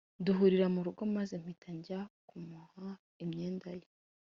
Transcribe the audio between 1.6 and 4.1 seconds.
njya kumuha imyenda ye